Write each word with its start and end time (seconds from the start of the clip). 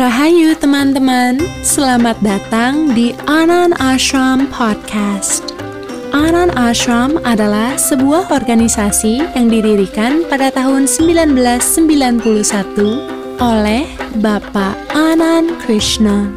Rahayu 0.00 0.56
teman-teman, 0.56 1.36
selamat 1.60 2.24
datang 2.24 2.96
di 2.96 3.12
Anan 3.28 3.76
Ashram 3.76 4.48
Podcast. 4.48 5.52
Anan 6.16 6.48
Ashram 6.56 7.20
adalah 7.20 7.76
sebuah 7.76 8.32
organisasi 8.32 9.20
yang 9.36 9.52
didirikan 9.52 10.24
pada 10.24 10.48
tahun 10.56 10.88
1991 10.88 12.16
oleh 13.44 13.84
Bapak 14.24 14.72
Anand 14.96 15.52
Krishna. 15.68 16.32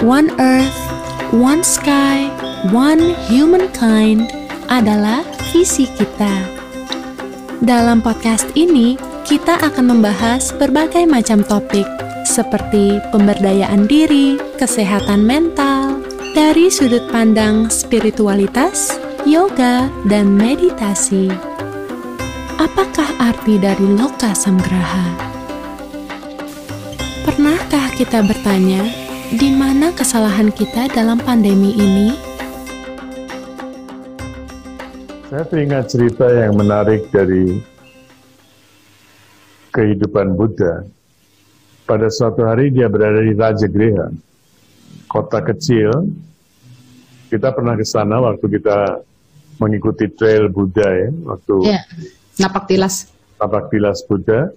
One 0.00 0.32
Earth, 0.40 0.80
One 1.36 1.60
Sky, 1.60 2.24
One 2.72 3.12
Humankind 3.28 4.32
adalah 4.72 5.20
visi 5.52 5.84
kita. 5.92 6.48
Dalam 7.60 8.00
podcast 8.00 8.48
ini, 8.56 8.96
kita 9.28 9.60
akan 9.60 9.92
membahas 9.92 10.56
berbagai 10.56 11.04
macam 11.04 11.44
topik 11.44 11.84
seperti 12.30 13.02
pemberdayaan 13.10 13.90
diri, 13.90 14.38
kesehatan 14.54 15.26
mental, 15.26 15.98
dari 16.30 16.70
sudut 16.70 17.02
pandang 17.10 17.66
spiritualitas, 17.66 18.94
yoga, 19.26 19.90
dan 20.06 20.38
meditasi. 20.38 21.26
Apakah 22.54 23.10
arti 23.18 23.58
dari 23.58 23.82
loka 23.98 24.30
samgraha? 24.30 25.10
Pernahkah 27.26 27.90
kita 27.98 28.22
bertanya, 28.22 28.86
di 29.34 29.50
mana 29.50 29.90
kesalahan 29.90 30.54
kita 30.54 30.86
dalam 30.94 31.18
pandemi 31.18 31.74
ini? 31.74 32.14
Saya 35.26 35.42
teringat 35.50 35.90
cerita 35.90 36.30
yang 36.30 36.54
menarik 36.54 37.10
dari 37.10 37.58
kehidupan 39.74 40.38
Buddha 40.38 40.99
pada 41.90 42.06
suatu 42.06 42.46
hari 42.46 42.70
dia 42.70 42.86
berada 42.86 43.18
di 43.18 43.34
Raja 43.34 43.66
Rajagriha, 43.66 44.14
kota 45.10 45.42
kecil. 45.42 45.90
Kita 47.26 47.50
pernah 47.50 47.74
ke 47.74 47.82
sana 47.82 48.22
waktu 48.22 48.46
kita 48.46 49.02
mengikuti 49.58 50.06
trail 50.14 50.46
Buddha 50.46 50.86
ya, 50.86 51.10
waktu 51.26 51.54
ya, 51.66 51.82
napak 52.38 52.70
tilas. 52.70 53.10
Napak 53.42 53.74
tilas 53.74 54.06
Buddha. 54.06 54.54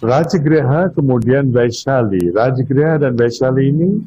Raja 0.00 0.40
Rajagriha 0.40 0.96
kemudian 0.96 1.52
Vaishali. 1.52 2.32
Rajagriha 2.32 3.04
dan 3.04 3.20
Vaishali 3.20 3.68
ini 3.68 4.00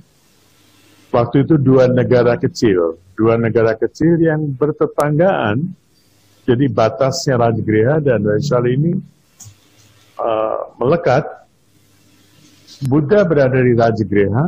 waktu 1.14 1.46
itu 1.46 1.62
dua 1.62 1.86
negara 1.86 2.34
kecil, 2.42 2.98
dua 3.14 3.38
negara 3.38 3.78
kecil 3.78 4.18
yang 4.18 4.42
bertetanggaan. 4.58 5.70
Jadi 6.50 6.66
batasnya 6.66 7.38
Raja 7.38 7.62
Rajagriha 7.62 8.02
dan 8.02 8.26
Vaishali 8.26 8.74
ini 8.74 8.92
uh, 10.18 10.74
melekat 10.82 11.43
Buddha 12.82 13.28
berada 13.28 13.60
di 13.60 13.74
Rajagriha 13.78 14.46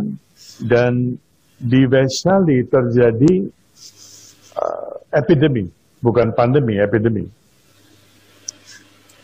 dan 0.65 1.19
di 1.55 1.81
Vaishali 1.87 2.67
terjadi 2.67 3.47
uh, 4.59 4.93
epidemi, 5.15 5.69
bukan 6.03 6.35
pandemi, 6.35 6.79
epidemi. 6.79 7.27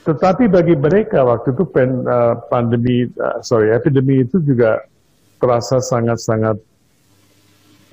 Tetapi 0.02 0.50
bagi 0.50 0.74
mereka 0.74 1.22
waktu 1.22 1.54
itu 1.54 1.64
pen, 1.70 2.08
uh, 2.08 2.40
pandemi, 2.50 3.06
uh, 3.20 3.38
sorry, 3.46 3.70
epidemi 3.76 4.26
itu 4.26 4.42
juga 4.42 4.82
terasa 5.38 5.78
sangat-sangat 5.84 6.58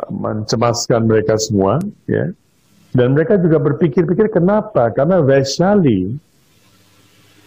uh, 0.00 0.10
mencemaskan 0.12 1.04
mereka 1.04 1.36
semua, 1.36 1.82
ya. 2.08 2.30
Dan 2.88 3.12
mereka 3.12 3.36
juga 3.36 3.60
berpikir-pikir 3.60 4.32
kenapa? 4.32 4.88
Karena 4.96 5.20
Vaishali 5.20 6.16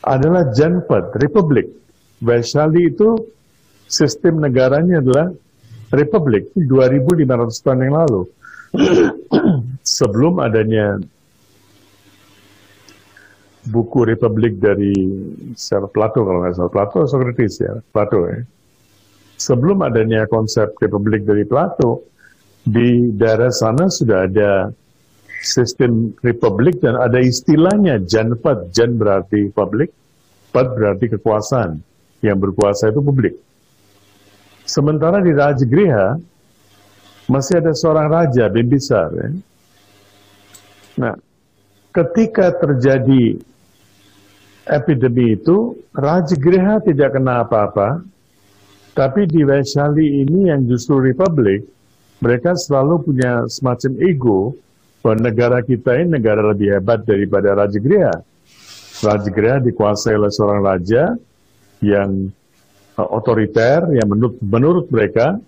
adalah 0.05 0.53
Janpad, 0.53 1.17
Republik. 1.17 1.65
Vaishali 2.21 2.93
itu 2.93 3.17
sistem 3.91 4.39
negaranya 4.39 5.03
adalah 5.03 5.27
republik 5.91 6.47
2500 6.55 7.51
tahun 7.59 7.79
yang 7.83 7.95
lalu. 7.99 8.21
Sebelum 9.99 10.39
adanya 10.39 10.95
buku 13.67 14.07
Republik 14.07 14.57
dari 14.63 14.95
Sir 15.59 15.83
Plato 15.91 16.23
kalau 16.23 16.39
nggak 16.47 16.55
salah. 16.55 16.71
Plato 16.71 17.03
Socrates 17.03 17.59
ya. 17.59 17.83
Plato 17.91 18.23
ya. 18.31 18.39
Sebelum 19.35 19.83
adanya 19.83 20.23
konsep 20.31 20.71
Republik 20.79 21.27
dari 21.27 21.43
Plato 21.43 22.07
di 22.63 23.11
daerah 23.11 23.51
sana 23.51 23.91
sudah 23.91 24.29
ada 24.29 24.71
sistem 25.41 26.13
republik 26.21 26.77
dan 26.77 26.93
ada 26.93 27.17
istilahnya 27.17 28.05
janpad 28.05 28.69
jan 28.69 28.93
berarti 28.93 29.49
publik 29.49 29.89
pad 30.55 30.71
berarti 30.71 31.19
kekuasaan. 31.19 31.83
Yang 32.21 32.37
berkuasa 32.37 32.93
itu 32.93 33.01
publik 33.01 33.33
Sementara 34.71 35.19
di 35.19 35.35
Rajagriha 35.35 36.15
masih 37.27 37.59
ada 37.59 37.75
seorang 37.75 38.07
raja 38.07 38.47
Bimbisar. 38.47 39.11
Ya. 39.11 39.27
Nah, 40.95 41.15
ketika 41.91 42.55
terjadi 42.55 43.35
epidemi 44.71 45.35
itu, 45.35 45.75
Rajagriha 45.91 46.87
tidak 46.87 47.19
kena 47.19 47.43
apa-apa, 47.43 47.99
tapi 48.95 49.27
di 49.27 49.43
Vaishali 49.43 50.23
ini 50.23 50.47
yang 50.47 50.63
justru 50.63 51.03
republik, 51.03 51.67
mereka 52.23 52.55
selalu 52.55 53.11
punya 53.11 53.43
semacam 53.51 53.91
ego 53.99 54.55
bahwa 55.03 55.19
negara 55.19 55.59
kita 55.59 55.99
ini 55.99 56.15
negara 56.15 56.47
lebih 56.47 56.79
hebat 56.79 57.03
daripada 57.03 57.59
Rajagriha. 57.59 58.15
Rajagriha 59.03 59.59
dikuasai 59.67 60.15
oleh 60.15 60.31
seorang 60.31 60.63
raja 60.63 61.11
yang 61.83 62.31
otoriter 63.09 63.89
yang 63.95 64.07
menurut, 64.09 64.35
menurut 64.43 64.85
mereka 64.93 65.39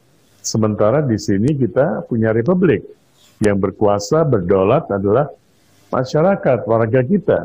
sementara 0.41 1.05
di 1.05 1.15
sini 1.21 1.53
kita 1.53 2.03
punya 2.09 2.33
republik 2.33 2.83
yang 3.43 3.59
berkuasa 3.59 4.23
berdaulat 4.25 4.87
adalah 4.89 5.29
masyarakat 5.93 6.59
warga 6.65 7.01
kita. 7.05 7.39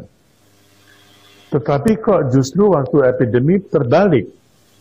Tetapi 1.48 1.90
kok 2.00 2.28
justru 2.32 2.68
waktu 2.72 3.08
epidemi 3.08 3.60
terbalik. 3.60 4.28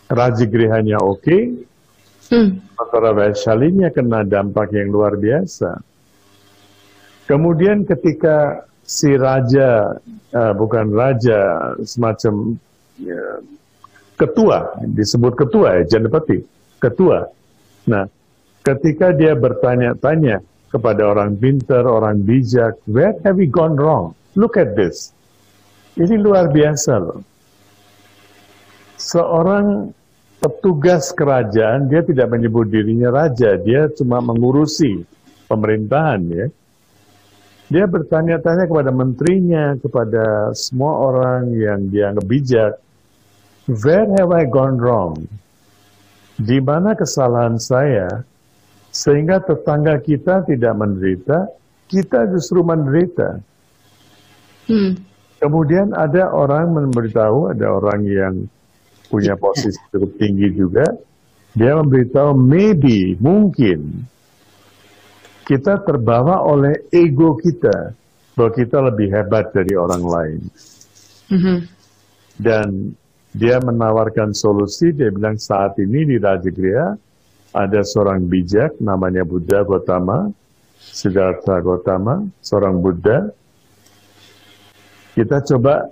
Rajagrihanya 0.07 1.03
oke, 1.03 1.19
okay, 1.19 1.41
hmm. 2.31 2.63
sementara 2.63 3.11
Vaishalinya 3.11 3.91
kena 3.91 4.23
dampak 4.23 4.71
yang 4.71 4.87
luar 4.87 5.19
biasa. 5.19 5.83
Kemudian 7.27 7.83
ketika 7.83 8.63
si 8.87 9.11
raja, 9.19 9.99
uh, 10.31 10.53
bukan 10.55 10.95
raja, 10.95 11.75
semacam 11.83 12.55
ya, 13.03 13.43
ketua, 14.17 14.81
disebut 14.81 15.33
ketua 15.37 15.81
ya, 15.81 15.97
Janepati, 15.97 16.41
ketua. 16.81 17.29
Nah, 17.87 18.09
ketika 18.65 19.13
dia 19.13 19.37
bertanya-tanya 19.37 20.41
kepada 20.67 21.07
orang 21.07 21.37
pintar, 21.37 21.87
orang 21.87 22.19
bijak, 22.25 22.75
where 22.89 23.15
have 23.23 23.39
we 23.39 23.47
gone 23.47 23.77
wrong? 23.77 24.11
Look 24.35 24.59
at 24.59 24.75
this. 24.75 25.15
Ini 25.95 26.19
luar 26.19 26.51
biasa 26.51 26.93
loh. 26.99 27.21
Seorang 28.97 29.93
petugas 30.41 31.09
kerajaan, 31.13 31.89
dia 31.89 32.01
tidak 32.05 32.29
menyebut 32.33 32.69
dirinya 32.69 33.09
raja, 33.09 33.57
dia 33.57 33.89
cuma 33.93 34.21
mengurusi 34.21 35.01
pemerintahan 35.49 36.21
ya. 36.29 36.47
Dia 37.67 37.83
bertanya-tanya 37.83 38.69
kepada 38.69 38.91
menterinya, 38.95 39.75
kepada 39.75 40.55
semua 40.55 40.93
orang 41.03 41.51
yang 41.51 41.79
dia 41.91 42.15
bijak, 42.15 42.79
Where 43.67 44.07
have 44.15 44.31
I 44.31 44.47
gone 44.47 44.79
wrong? 44.79 45.27
Di 46.39 46.63
mana 46.63 46.95
kesalahan 46.95 47.59
saya 47.59 48.23
sehingga 48.95 49.43
tetangga 49.43 49.99
kita 49.99 50.47
tidak 50.47 50.73
menderita, 50.79 51.51
kita 51.91 52.31
justru 52.31 52.63
menderita. 52.63 53.43
Hmm. 54.71 54.95
Kemudian 55.37 55.91
ada 55.93 56.31
orang 56.31 56.73
memberitahu, 56.73 57.51
ada 57.51 57.67
orang 57.75 58.01
yang 58.07 58.35
punya 59.11 59.35
posisi 59.35 59.77
cukup 59.91 60.15
tinggi 60.15 60.47
juga, 60.55 60.87
dia 61.53 61.75
memberitahu 61.75 62.33
maybe, 62.39 63.19
mungkin 63.19 64.07
kita 65.43 65.83
terbawa 65.83 66.43
oleh 66.43 66.87
ego 66.91 67.35
kita 67.35 67.91
bahwa 68.35 68.51
kita 68.55 68.77
lebih 68.79 69.07
hebat 69.11 69.51
dari 69.51 69.73
orang 69.75 70.03
lain. 70.03 70.41
Mm 71.31 71.39
-hmm. 71.39 71.57
Dan 72.37 72.67
dia 73.37 73.61
menawarkan 73.61 74.33
solusi, 74.33 74.89
dia 74.89 75.13
bilang 75.13 75.37
saat 75.37 75.77
ini 75.77 76.09
di 76.09 76.17
Rajagriha 76.17 76.97
ada 77.53 77.81
seorang 77.85 78.25
bijak 78.25 78.81
namanya 78.81 79.21
Buddha 79.21 79.61
Gotama, 79.61 80.33
Siddhartha 80.81 81.61
Gotama, 81.61 82.25
seorang 82.41 82.81
Buddha. 82.81 83.29
Kita 85.13 85.41
coba 85.53 85.85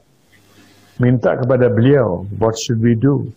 minta 0.98 1.38
kepada 1.38 1.70
beliau, 1.70 2.26
what 2.42 2.58
should 2.58 2.82
we 2.82 2.98
do? 2.98 3.30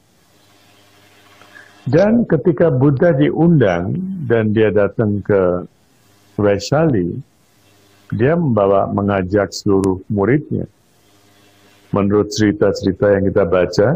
Dan 1.84 2.24
ketika 2.24 2.72
Buddha 2.72 3.12
diundang 3.12 3.92
dan 4.24 4.56
dia 4.56 4.72
datang 4.72 5.20
ke 5.20 5.68
Vaishali, 6.36 7.16
dia 8.12 8.36
membawa 8.36 8.88
mengajak 8.88 9.52
seluruh 9.52 10.00
muridnya 10.08 10.64
menurut 11.94 12.28
cerita-cerita 12.32 13.16
yang 13.16 13.24
kita 13.28 13.44
baca, 13.48 13.88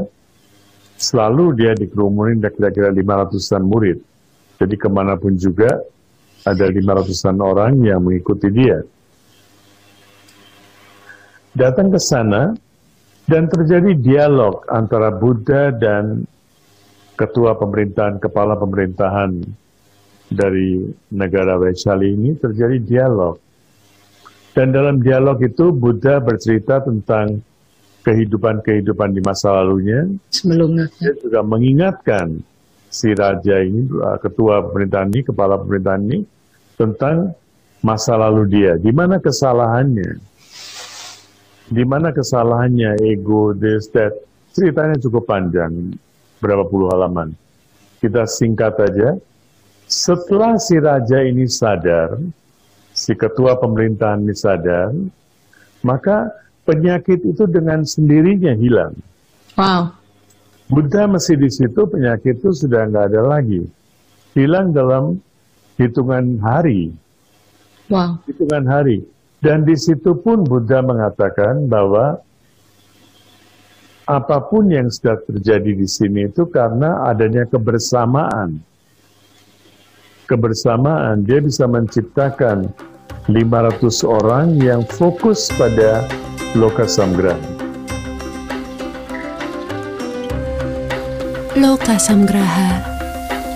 selalu 0.97 1.44
dia 1.59 1.73
dikerumunin 1.75 2.41
kira-kira 2.41 2.94
500-an 2.94 3.62
murid. 3.67 3.99
Jadi 4.62 4.75
ke 4.79 4.89
mana 4.89 5.19
pun 5.19 5.35
juga 5.35 5.83
ada 6.47 6.67
500-an 6.67 7.39
orang 7.43 7.73
yang 7.83 8.00
mengikuti 8.03 8.49
dia. 8.50 8.83
Datang 11.53 11.93
ke 11.93 12.00
sana 12.00 12.56
dan 13.29 13.44
terjadi 13.50 13.93
dialog 13.99 14.65
antara 14.73 15.12
Buddha 15.12 15.69
dan 15.75 16.25
ketua 17.19 17.55
pemerintahan, 17.61 18.17
kepala 18.19 18.56
pemerintahan 18.56 19.37
dari 20.33 20.89
negara 21.12 21.61
Vaishali 21.61 22.17
ini 22.17 22.35
terjadi 22.41 22.81
dialog. 22.81 23.37
Dan 24.56 24.73
dalam 24.73 25.00
dialog 25.00 25.41
itu 25.44 25.73
Buddha 25.73 26.21
bercerita 26.21 26.81
tentang 26.81 27.41
kehidupan-kehidupan 28.02 29.14
di 29.14 29.20
masa 29.22 29.62
lalunya. 29.62 30.06
Sebelumnya. 30.34 30.90
Dia 30.99 31.14
juga 31.22 31.40
mengingatkan 31.46 32.43
si 32.93 33.14
raja 33.14 33.62
ini, 33.62 33.88
uh, 33.99 34.19
ketua 34.20 34.60
pemerintahan 34.69 35.08
ini, 35.14 35.20
kepala 35.22 35.56
pemerintahan 35.56 36.02
ini, 36.10 36.19
tentang 36.76 37.32
masa 37.81 38.19
lalu 38.19 38.50
dia. 38.50 38.72
Di 38.76 38.90
mana 38.90 39.22
kesalahannya? 39.22 40.19
Di 41.72 41.84
mana 41.88 42.12
kesalahannya 42.12 43.00
ego, 43.00 43.56
this, 43.56 43.88
that. 43.96 44.12
Ceritanya 44.52 45.00
cukup 45.00 45.25
panjang, 45.25 45.96
berapa 46.37 46.69
puluh 46.69 46.93
halaman. 46.93 47.32
Kita 48.05 48.28
singkat 48.28 48.76
aja. 48.76 49.16
Setelah 49.88 50.60
si 50.60 50.76
raja 50.76 51.25
ini 51.25 51.48
sadar, 51.48 52.20
si 52.93 53.16
ketua 53.16 53.56
pemerintahan 53.56 54.20
ini 54.20 54.37
sadar, 54.37 54.93
maka 55.81 56.28
penyakit 56.62 57.23
itu 57.26 57.44
dengan 57.50 57.82
sendirinya 57.82 58.55
hilang. 58.55 58.94
Wow. 59.59 59.93
Buddha 60.73 61.05
masih 61.05 61.37
di 61.37 61.50
situ, 61.53 61.85
penyakit 61.85 62.41
itu 62.41 62.50
sudah 62.55 62.88
nggak 62.88 63.12
ada 63.12 63.23
lagi. 63.38 63.61
Hilang 64.32 64.73
dalam 64.73 65.20
hitungan 65.76 66.41
hari. 66.41 66.94
Wow. 67.93 68.25
Hitungan 68.25 68.64
hari. 68.64 69.05
Dan 69.43 69.67
di 69.67 69.76
situ 69.76 70.17
pun 70.17 70.47
Buddha 70.47 70.81
mengatakan 70.81 71.67
bahwa 71.67 72.23
apa 74.06 74.38
pun 74.49 74.70
yang 74.70 74.88
sudah 74.88 75.19
terjadi 75.29 75.76
di 75.76 75.88
sini 75.91 76.31
itu 76.31 76.47
karena 76.49 77.11
adanya 77.11 77.44
kebersamaan. 77.47 78.62
Kebersamaan, 80.31 81.26
dia 81.26 81.43
bisa 81.43 81.69
menciptakan 81.69 82.70
500 83.29 84.03
orang 84.06 84.56
yang 84.56 84.82
fokus 84.87 85.53
pada 85.55 86.06
Loka 86.52 86.84
Samgraha. 86.84 87.40
Loka 91.56 91.96
Samgraha, 91.96 92.84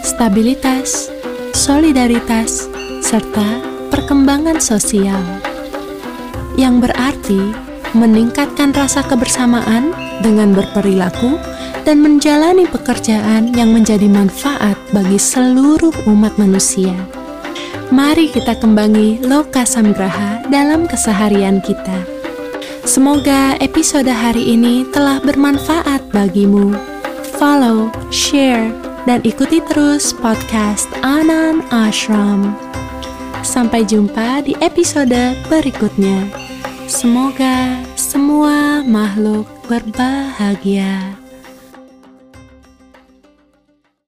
stabilitas, 0.00 1.12
solidaritas, 1.52 2.64
serta 3.04 3.60
perkembangan 3.92 4.64
sosial. 4.64 5.20
Yang 6.56 6.88
berarti 6.88 7.40
meningkatkan 7.92 8.72
rasa 8.72 9.04
kebersamaan 9.04 9.92
dengan 10.24 10.56
berperilaku 10.56 11.36
dan 11.84 12.00
menjalani 12.00 12.64
pekerjaan 12.64 13.52
yang 13.52 13.76
menjadi 13.76 14.08
manfaat 14.08 14.80
bagi 14.96 15.20
seluruh 15.20 15.92
umat 16.08 16.40
manusia. 16.40 16.96
Mari 17.92 18.32
kita 18.32 18.56
kembangi 18.56 19.20
Loka 19.20 19.68
Samgraha 19.68 20.48
dalam 20.48 20.88
keseharian 20.88 21.60
kita. 21.60 22.15
Semoga 22.86 23.58
episode 23.58 24.06
hari 24.06 24.54
ini 24.54 24.86
telah 24.94 25.18
bermanfaat 25.18 26.06
bagimu. 26.14 26.70
Follow, 27.34 27.90
share, 28.14 28.70
dan 29.10 29.26
ikuti 29.26 29.58
terus 29.58 30.14
podcast 30.14 30.86
Anan 31.02 31.66
Ashram. 31.74 32.54
Sampai 33.42 33.82
jumpa 33.82 34.46
di 34.46 34.54
episode 34.62 35.34
berikutnya. 35.50 36.30
Semoga 36.86 37.82
semua 37.98 38.86
makhluk 38.86 39.50
berbahagia. 39.66 41.25